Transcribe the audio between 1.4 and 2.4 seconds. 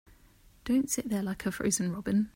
a frozen robin.